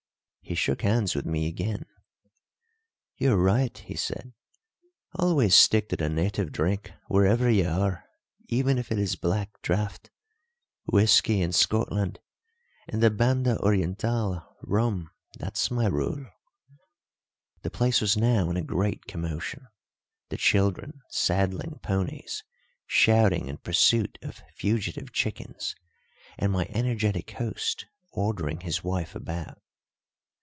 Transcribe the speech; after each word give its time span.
He 0.43 0.55
shook 0.55 0.81
hands 0.81 1.15
with 1.15 1.25
me 1.25 1.47
again. 1.47 1.85
"You 3.15 3.31
are 3.33 3.41
right," 3.41 3.77
he 3.77 3.95
said. 3.95 4.33
"Always 5.15 5.55
stick 5.55 5.87
to 5.87 5.95
the 5.95 6.09
native 6.09 6.51
drink, 6.51 6.91
wherever 7.07 7.49
you 7.49 7.69
are, 7.69 8.03
even 8.49 8.77
if 8.77 8.91
it 8.91 8.99
is 8.99 9.15
black 9.15 9.61
draught. 9.61 10.09
Whisky 10.91 11.41
in 11.41 11.53
Scotland, 11.53 12.19
in 12.85 12.99
the 12.99 13.09
Banda 13.09 13.55
Orientál 13.63 14.45
rum 14.61 15.09
that's 15.39 15.71
my 15.71 15.87
rule." 15.87 16.25
The 17.61 17.71
place 17.71 18.01
was 18.01 18.17
now 18.17 18.49
in 18.49 18.57
a 18.57 18.61
great 18.61 19.05
commotion, 19.05 19.67
the 20.27 20.37
children 20.37 20.99
saddling 21.11 21.79
ponies, 21.81 22.43
shouting 22.87 23.47
in 23.47 23.55
pursuit 23.59 24.17
of 24.21 24.43
fugitive 24.57 25.13
chickens, 25.13 25.77
and 26.37 26.51
my 26.51 26.65
energetic 26.71 27.31
host 27.31 27.85
ordering 28.11 28.59
his 28.59 28.83
wife 28.83 29.15
about. 29.15 29.57